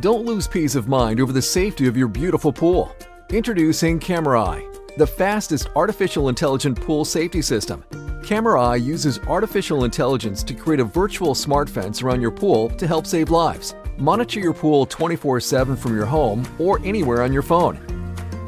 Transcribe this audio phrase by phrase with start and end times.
[0.00, 2.94] Don't lose peace of mind over the safety of your beautiful pool.
[3.30, 7.82] Introducing CamerEye the fastest artificial intelligent pool safety system.
[8.22, 13.06] CamerEye uses artificial intelligence to create a virtual smart fence around your pool to help
[13.06, 13.74] save lives.
[13.98, 17.76] Monitor your pool 24 7 from your home or anywhere on your phone.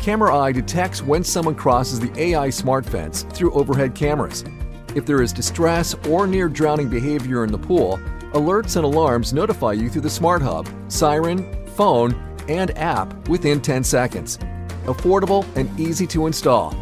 [0.00, 4.44] CamerEye detects when someone crosses the AI smart fence through overhead cameras.
[4.94, 8.00] If there is distress or near drowning behavior in the pool,
[8.37, 12.14] alerts and alarms notify you through the Smart Hub, Siren, phone,
[12.48, 14.38] and app within 10 seconds.
[14.84, 16.74] Affordable and easy to install.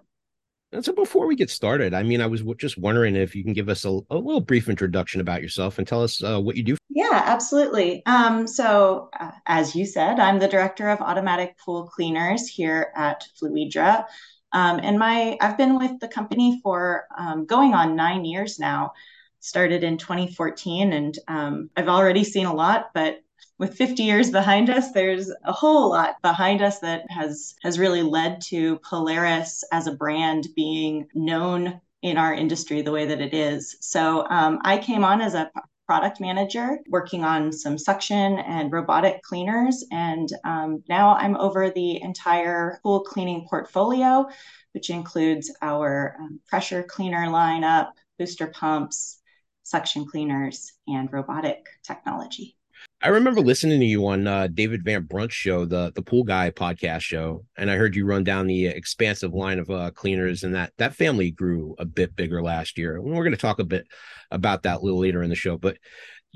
[0.72, 3.54] And so before we get started, I mean, I was just wondering if you can
[3.54, 6.64] give us a, a little brief introduction about yourself and tell us uh, what you
[6.64, 6.78] do.
[6.90, 8.04] Yeah, absolutely.
[8.08, 13.24] Um, so, uh, as you said, I'm the director of automatic pool cleaners here at
[13.40, 14.06] Fluidra.
[14.52, 18.94] Um, and my I've been with the company for um, going on nine years now.
[19.42, 23.20] Started in 2014, and um, I've already seen a lot, but
[23.60, 28.02] with 50 years behind us, there's a whole lot behind us that has has really
[28.02, 33.34] led to Polaris as a brand being known in our industry the way that it
[33.34, 33.76] is.
[33.82, 35.52] So um, I came on as a
[35.86, 42.02] product manager working on some suction and robotic cleaners, and um, now I'm over the
[42.02, 44.30] entire pool cleaning portfolio,
[44.72, 49.20] which includes our um, pressure cleaner lineup, booster pumps,
[49.64, 52.56] suction cleaners, and robotic technology.
[53.02, 56.52] I remember listening to you on uh, David Van Brunt's show, the the Pool Guy
[56.52, 60.54] podcast show, and I heard you run down the expansive line of uh, cleaners, and
[60.56, 62.98] that that family grew a bit bigger last year.
[62.98, 63.88] And we're going to talk a bit
[64.32, 65.78] about that a little later in the show, but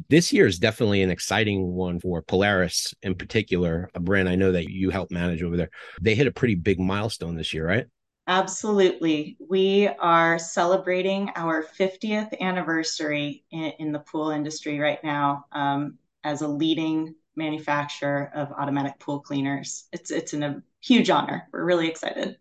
[0.09, 4.53] this year is definitely an exciting one for Polaris in particular, a brand I know
[4.53, 5.69] that you help manage over there.
[6.02, 7.85] They hit a pretty big milestone this year, right?
[8.25, 9.38] Absolutely.
[9.50, 15.46] We are celebrating our 50th anniversary in, in the pool industry right now.
[15.52, 19.88] Um, as a leading manufacturer of automatic pool cleaners.
[19.91, 21.47] It's it's an, a huge honor.
[21.51, 22.38] We're really excited.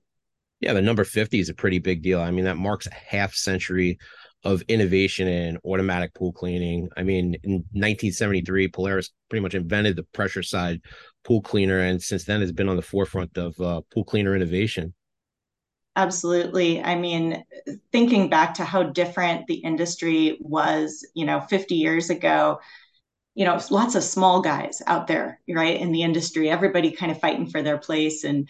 [0.61, 2.21] Yeah, the number 50 is a pretty big deal.
[2.21, 3.99] I mean, that marks a half century
[4.45, 6.89] of innovation in automatic pool cleaning.
[6.97, 10.81] I mean, in 1973, Polaris pretty much invented the pressure side
[11.25, 14.95] pool cleaner, and since then has been on the forefront of uh, pool cleaner innovation.
[15.95, 16.83] Absolutely.
[16.83, 17.45] I mean,
[17.93, 22.61] thinking back to how different the industry was, you know, 50 years ago,
[23.35, 27.21] you know lots of small guys out there right in the industry everybody kind of
[27.21, 28.25] fighting for their place.
[28.25, 28.49] And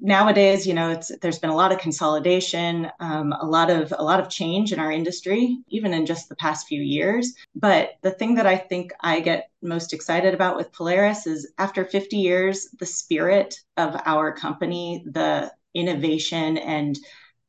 [0.00, 4.04] nowadays you know it's there's been a lot of consolidation um, a lot of a
[4.04, 7.34] lot of change in our industry even in just the past few years.
[7.54, 11.84] But the thing that i think i get most excited about with polaris is after
[11.84, 16.98] 50 years the spirit of our company the innovation and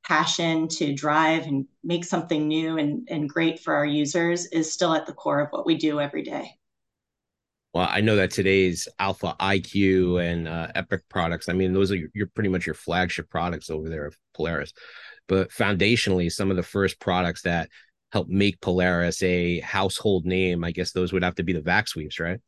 [0.04, 4.94] passion to drive and make something new and, and great for our users is still
[4.94, 6.58] at the core of what we do every day.
[7.74, 11.96] Well, I know that today's Alpha IQ and uh, Epic products, I mean, those are
[11.96, 14.74] your, you're pretty much your flagship products over there of Polaris.
[15.28, 17.70] But foundationally, some of the first products that
[18.12, 21.88] help make Polaris a household name, I guess those would have to be the vac
[21.88, 22.42] sweeps, right?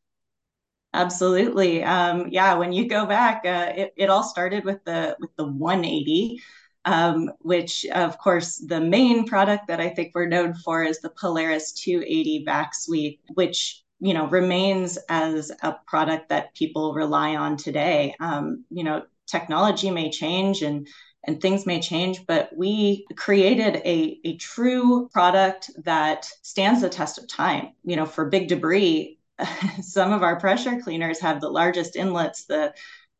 [0.92, 1.82] Absolutely.
[1.82, 5.44] Um, yeah, when you go back, uh, it, it all started with the with the
[5.44, 6.40] 180
[6.84, 11.10] um, which of course the main product that I think we're known for is the
[11.10, 17.56] Polaris 280 vac sweep, which you know remains as a product that people rely on
[17.56, 18.14] today.
[18.20, 20.86] Um, you know, technology may change and
[21.26, 27.18] and things may change, but we created a, a true product that stands the test
[27.18, 27.70] of time.
[27.82, 29.18] You know, for big debris,
[29.80, 32.74] some of our pressure cleaners have the largest inlets, the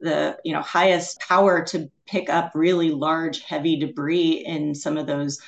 [0.04, 5.06] the you know highest power to pick up really large heavy debris in some of
[5.06, 5.40] those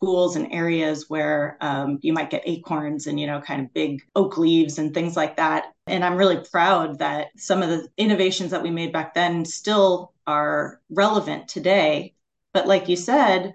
[0.00, 4.02] pools and areas where um, you might get acorns and you know kind of big
[4.16, 5.72] oak leaves and things like that.
[5.86, 10.12] And i'm really proud that some of the innovations that we made back then still
[10.26, 12.14] are relevant today.
[12.52, 13.54] But like you said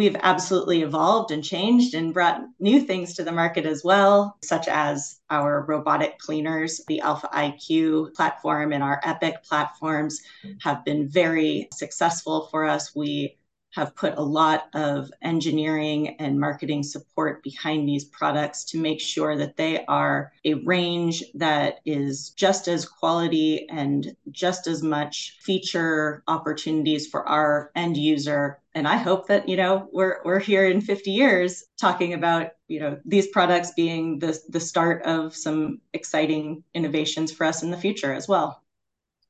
[0.00, 4.66] we've absolutely evolved and changed and brought new things to the market as well, such
[4.66, 6.80] as our robotic cleaners.
[6.88, 10.22] The Alpha IQ platform and our Epic platforms
[10.62, 12.96] have been very successful for us.
[12.96, 13.36] We
[13.72, 19.36] have put a lot of engineering and marketing support behind these products to make sure
[19.36, 26.22] that they are a range that is just as quality and just as much feature
[26.26, 28.58] opportunities for our end user.
[28.74, 32.78] And i hope that you know we're we're here in 50 years talking about you
[32.78, 37.76] know these products being the the start of some exciting innovations for us in the
[37.76, 38.62] future as well.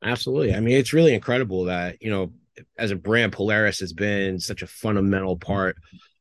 [0.03, 0.55] Absolutely.
[0.55, 2.33] I mean it's really incredible that you know
[2.79, 5.77] as a brand, Polaris has been such a fundamental part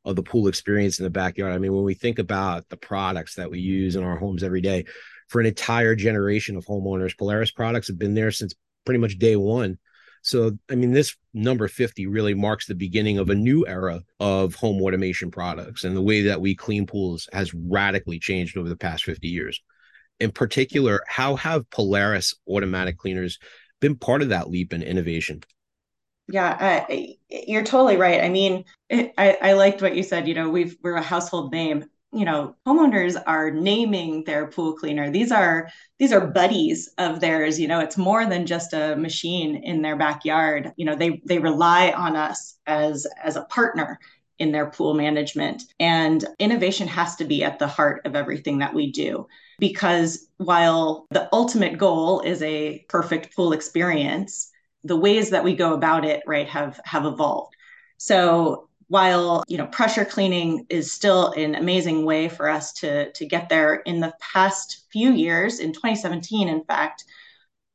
[0.06, 1.54] of the pool experience in the backyard.
[1.54, 4.62] I mean, when we think about the products that we use in our homes every
[4.62, 4.86] day,
[5.28, 8.54] for an entire generation of homeowners, Polaris products have been there since
[8.86, 9.78] pretty much day one.
[10.22, 14.56] So, I mean, this number 50 really marks the beginning of a new era of
[14.56, 15.84] home automation products.
[15.84, 19.62] And the way that we clean pools has radically changed over the past 50 years.
[20.20, 23.40] In particular, how have Polaris automatic cleaners
[23.80, 25.44] been part of that leap in innovation?
[26.32, 26.96] Yeah, uh,
[27.30, 28.22] you're totally right.
[28.22, 30.28] I mean, it, I, I liked what you said.
[30.28, 31.86] You know, we've we're a household name.
[32.12, 35.10] You know, homeowners are naming their pool cleaner.
[35.10, 37.60] These are these are buddies of theirs.
[37.60, 40.72] You know, it's more than just a machine in their backyard.
[40.78, 44.00] You know, they they rely on us as as a partner
[44.38, 45.64] in their pool management.
[45.80, 49.28] And innovation has to be at the heart of everything that we do.
[49.58, 54.49] Because while the ultimate goal is a perfect pool experience,
[54.84, 57.56] the ways that we go about it right have have evolved.
[57.98, 63.26] So while you know pressure cleaning is still an amazing way for us to to
[63.26, 67.04] get there in the past few years in 2017 in fact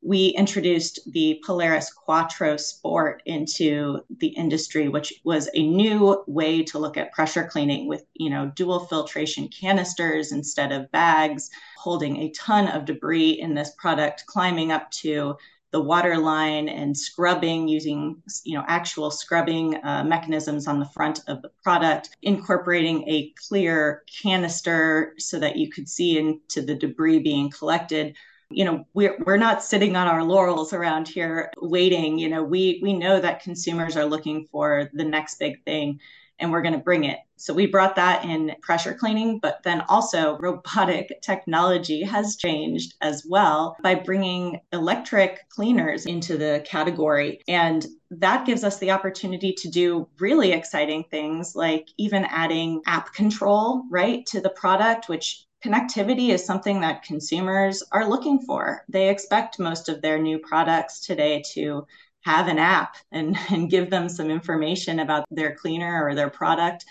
[0.04, 6.78] we introduced the Polaris Quattro Sport into the industry, which was a new way to
[6.78, 11.48] look at pressure cleaning with, you know, dual filtration canisters instead of bags,
[11.78, 15.36] holding a ton of debris in this product, climbing up to
[15.74, 21.18] the water line and scrubbing using you know actual scrubbing uh, mechanisms on the front
[21.26, 27.18] of the product incorporating a clear canister so that you could see into the debris
[27.18, 28.14] being collected.
[28.50, 32.20] You know we're, we're not sitting on our laurels around here waiting.
[32.20, 35.98] You know we we know that consumers are looking for the next big thing
[36.38, 37.18] and we're going to bring it.
[37.36, 43.24] So we brought that in pressure cleaning, but then also robotic technology has changed as
[43.28, 47.40] well by bringing electric cleaners into the category.
[47.48, 53.12] And that gives us the opportunity to do really exciting things like even adding app
[53.12, 58.84] control, right, to the product, which connectivity is something that consumers are looking for.
[58.88, 61.86] They expect most of their new products today to
[62.24, 66.84] have an app and, and give them some information about their cleaner or their product.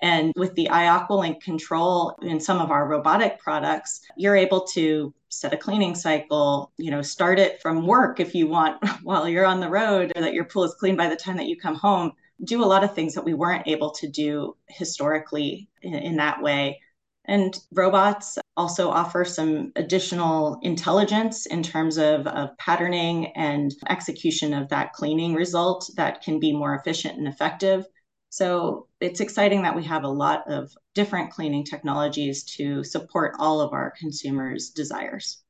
[0.00, 5.54] And with the iAqualink control in some of our robotic products, you're able to set
[5.54, 9.60] a cleaning cycle, you know, start it from work if you want while you're on
[9.60, 12.12] the road, or that your pool is clean by the time that you come home.
[12.42, 16.42] Do a lot of things that we weren't able to do historically in, in that
[16.42, 16.80] way.
[17.26, 24.68] And robots also offer some additional intelligence in terms of, of patterning and execution of
[24.68, 27.86] that cleaning result that can be more efficient and effective.
[28.30, 33.60] So it's exciting that we have a lot of different cleaning technologies to support all
[33.60, 35.42] of our consumers' desires.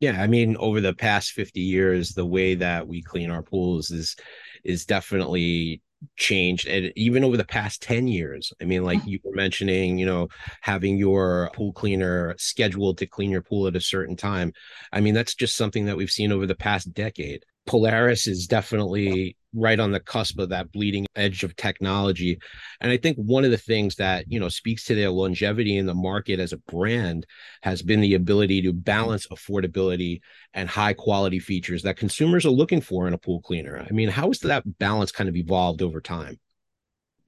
[0.00, 3.90] Yeah, I mean, over the past 50 years, the way that we clean our pools
[3.90, 4.16] is
[4.64, 5.80] is definitely
[6.16, 10.06] changed and even over the past 10 years i mean like you were mentioning you
[10.06, 10.28] know
[10.60, 14.52] having your pool cleaner scheduled to clean your pool at a certain time.
[14.92, 17.44] I mean that's just something that we've seen over the past decade.
[17.66, 22.38] Polaris is definitely right on the cusp of that bleeding edge of technology.
[22.80, 25.86] And I think one of the things that, you know, speaks to their longevity in
[25.86, 27.26] the market as a brand
[27.62, 30.20] has been the ability to balance affordability
[30.52, 33.78] and high quality features that consumers are looking for in a pool cleaner.
[33.88, 36.38] I mean, how has that balance kind of evolved over time?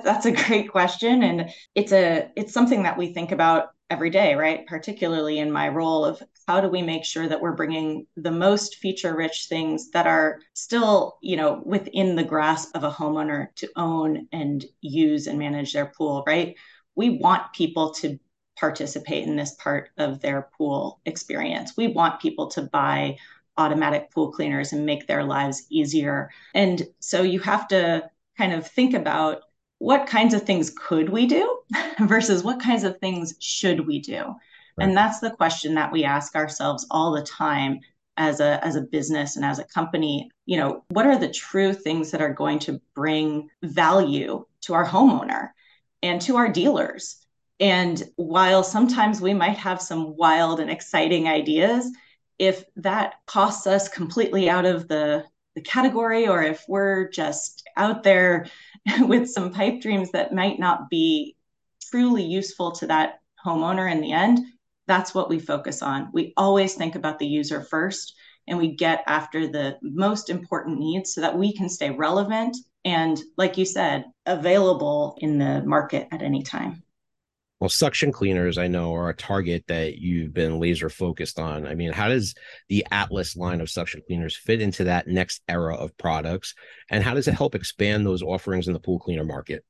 [0.02, 4.34] That's a great question and it's a it's something that we think about every day,
[4.34, 4.66] right?
[4.66, 8.76] Particularly in my role of how do we make sure that we're bringing the most
[8.76, 13.68] feature rich things that are still, you know, within the grasp of a homeowner to
[13.76, 16.56] own and use and manage their pool, right?
[16.96, 18.18] We want people to
[18.58, 21.76] participate in this part of their pool experience.
[21.76, 23.18] We want people to buy
[23.58, 26.30] automatic pool cleaners and make their lives easier.
[26.54, 29.42] And so you have to kind of think about
[29.78, 31.58] what kinds of things could we do
[32.00, 34.34] versus what kinds of things should we do?
[34.76, 34.88] Right.
[34.88, 37.80] And that's the question that we ask ourselves all the time
[38.16, 41.72] as a as a business and as a company you know what are the true
[41.72, 45.50] things that are going to bring value to our homeowner
[46.02, 47.16] and to our dealers
[47.60, 51.90] and while sometimes we might have some wild and exciting ideas
[52.38, 58.02] if that costs us completely out of the the category or if we're just out
[58.02, 58.46] there
[59.00, 61.36] with some pipe dreams that might not be
[61.90, 64.40] truly useful to that homeowner in the end,
[64.86, 66.10] that's what we focus on.
[66.12, 68.14] We always think about the user first
[68.48, 73.20] and we get after the most important needs so that we can stay relevant and,
[73.36, 76.84] like you said, available in the market at any time.
[77.60, 81.66] Well, suction cleaners, I know, are a target that you've been laser focused on.
[81.66, 82.34] I mean, how does
[82.68, 86.54] the Atlas line of suction cleaners fit into that next era of products?
[86.90, 89.64] And how does it help expand those offerings in the pool cleaner market?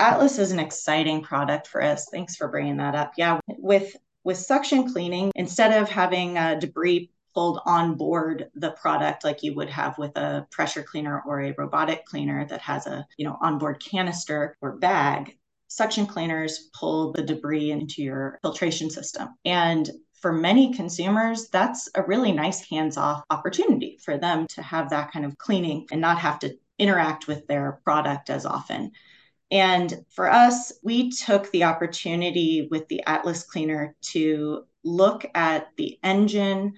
[0.00, 2.08] Atlas is an exciting product for us.
[2.10, 3.12] Thanks for bringing that up.
[3.16, 9.24] Yeah, with with suction cleaning, instead of having uh, debris pulled on board the product
[9.24, 13.06] like you would have with a pressure cleaner or a robotic cleaner that has a
[13.18, 15.38] you know onboard canister or bag
[15.70, 19.28] suction cleaners pull the debris into your filtration system.
[19.44, 19.88] And
[20.20, 25.12] for many consumers, that's a really nice hands off opportunity for them to have that
[25.12, 28.90] kind of cleaning and not have to interact with their product as often.
[29.50, 35.98] And for us, we took the opportunity with the Atlas cleaner to look at the
[36.02, 36.74] engine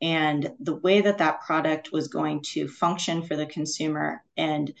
[0.00, 4.22] and the way that that product was going to function for the consumer.
[4.36, 4.72] And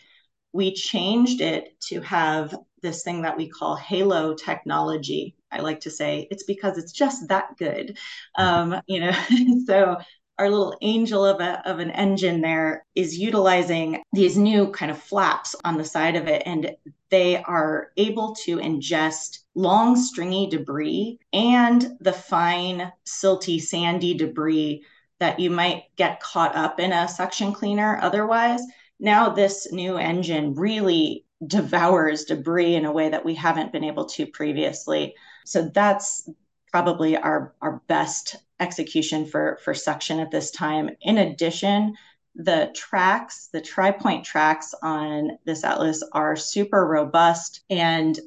[0.52, 5.36] we changed it to have this thing that we call halo technology.
[5.50, 7.98] I like to say it's because it's just that good.
[8.36, 9.12] Um, you know
[9.66, 9.98] so
[10.38, 14.98] our little angel of, a, of an engine there is utilizing these new kind of
[14.98, 16.72] flaps on the side of it and
[17.10, 24.84] they are able to ingest long stringy debris and the fine silty sandy debris
[25.20, 28.60] that you might get caught up in a suction cleaner otherwise.
[29.00, 34.06] Now this new engine really devours debris in a way that we haven't been able
[34.06, 35.14] to previously.
[35.44, 36.28] So that's
[36.70, 40.90] probably our, our best execution for, for suction at this time.
[41.00, 41.94] In addition,
[42.34, 47.62] the tracks, the tri-point tracks on this Atlas are super robust.
[47.70, 48.18] And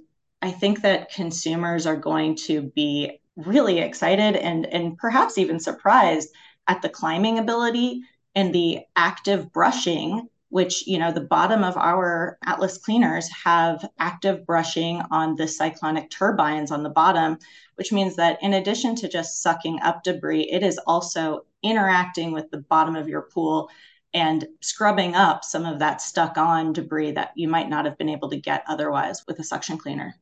[0.41, 6.29] I think that consumers are going to be really excited and, and perhaps even surprised
[6.67, 8.01] at the climbing ability
[8.35, 14.45] and the active brushing which you know the bottom of our atlas cleaners have active
[14.45, 17.37] brushing on the cyclonic turbines on the bottom
[17.75, 22.49] which means that in addition to just sucking up debris it is also interacting with
[22.51, 23.69] the bottom of your pool
[24.13, 28.09] and scrubbing up some of that stuck on debris that you might not have been
[28.09, 30.15] able to get otherwise with a suction cleaner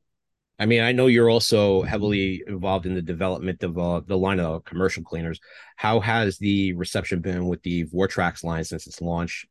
[0.59, 4.39] I mean, I know you're also heavily involved in the development of uh, the line
[4.39, 5.39] of commercial cleaners.
[5.75, 9.45] How has the reception been with the Vortrax line since its launch?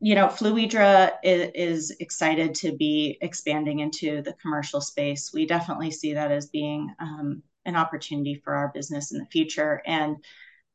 [0.00, 5.32] You know, Fluidra is, is, excited to be expanding into the commercial space.
[5.32, 9.82] We definitely see that as being um, an opportunity for our business in the future.
[9.86, 10.16] And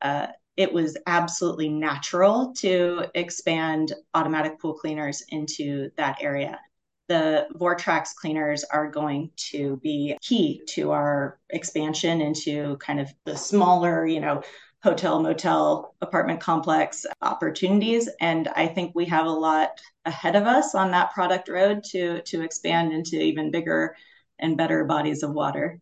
[0.00, 6.60] uh, it was absolutely natural to expand automatic pool cleaners into that area.
[7.08, 13.36] The Vortrax cleaners are going to be key to our expansion into kind of the
[13.36, 14.42] smaller, you know,
[14.82, 18.08] hotel, motel, apartment complex opportunities.
[18.20, 22.20] And I think we have a lot ahead of us on that product road to,
[22.22, 23.94] to expand into even bigger
[24.40, 25.80] and better bodies of water.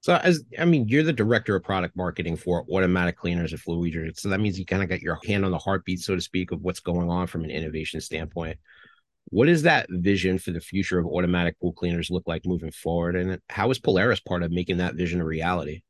[0.00, 4.16] So, as I mean, you're the director of product marketing for automatic cleaners at Fluidra.
[4.16, 6.52] So that means you kind of got your hand on the heartbeat, so to speak,
[6.52, 8.58] of what's going on from an innovation standpoint.
[9.30, 13.16] What does that vision for the future of automatic pool cleaners look like moving forward?
[13.16, 15.82] And how is Polaris part of making that vision a reality?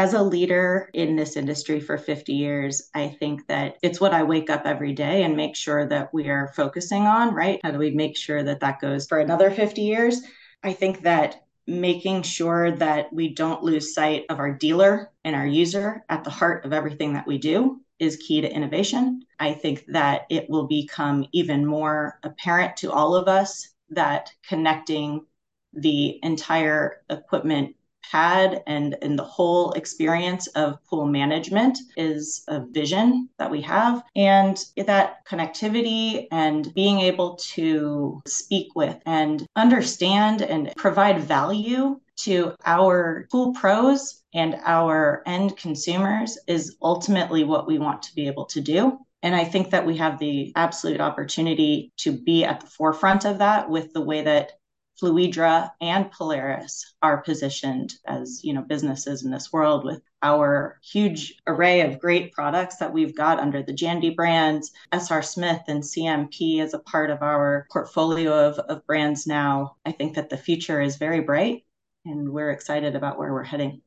[0.00, 4.22] As a leader in this industry for 50 years, I think that it's what I
[4.22, 7.60] wake up every day and make sure that we are focusing on, right?
[7.62, 10.22] How do we make sure that that goes for another 50 years?
[10.62, 15.46] I think that making sure that we don't lose sight of our dealer and our
[15.46, 19.20] user at the heart of everything that we do is key to innovation.
[19.38, 25.26] I think that it will become even more apparent to all of us that connecting
[25.74, 27.76] the entire equipment
[28.10, 34.02] had and, and the whole experience of pool management is a vision that we have.
[34.16, 42.54] And that connectivity and being able to speak with and understand and provide value to
[42.66, 48.44] our pool pros and our end consumers is ultimately what we want to be able
[48.46, 48.98] to do.
[49.22, 53.38] And I think that we have the absolute opportunity to be at the forefront of
[53.38, 54.52] that with the way that
[55.00, 61.40] Fluidra and Polaris are positioned as, you know, businesses in this world with our huge
[61.46, 66.60] array of great products that we've got under the Jandy brands, SR Smith and CMP
[66.60, 69.76] as a part of our portfolio of, of brands now.
[69.86, 71.64] I think that the future is very bright
[72.04, 73.82] and we're excited about where we're heading.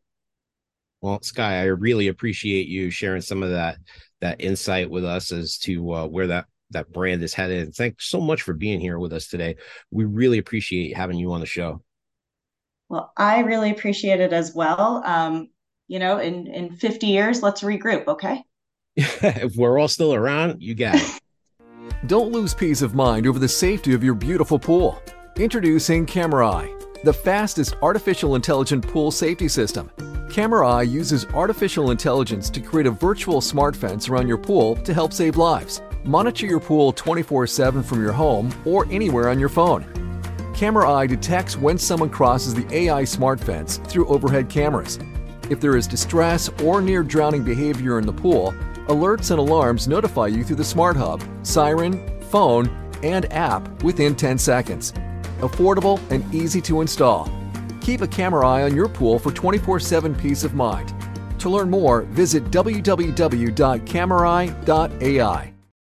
[1.01, 3.77] Well, Skye, I really appreciate you sharing some of that
[4.22, 7.63] that insight with us as to uh, where that that brand is headed.
[7.63, 9.55] And thanks so much for being here with us today.
[9.91, 11.81] We really appreciate having you on the show.
[12.89, 15.01] Well, I really appreciate it as well.
[15.05, 15.49] Um,
[15.87, 18.43] you know, in in 50 years, let's regroup, okay?
[18.95, 21.19] if we're all still around, you got it.
[22.07, 25.01] Don't lose peace of mind over the safety of your beautiful pool.
[25.37, 29.89] Introducing CamerEye the fastest artificial intelligent pool safety system.
[30.29, 35.11] CamerEye uses artificial intelligence to create a virtual smart fence around your pool to help
[35.11, 35.81] save lives.
[36.05, 39.86] Monitor your pool 24 7 from your home or anywhere on your phone.
[40.53, 45.00] CamerEye detects when someone crosses the AI smart fence through overhead cameras.
[45.50, 48.53] If there is distress or near drowning behavior in the pool,
[48.88, 52.67] alerts and alarms notify you through the Smart Hub, Siren, phone,
[53.01, 54.91] and app within 10 seconds.
[55.39, 57.29] Affordable and easy to install.
[57.79, 60.93] Keep a camera eye on your pool for 24 7 peace of mind.
[61.39, 63.53] To learn more, visit www.camera.ai.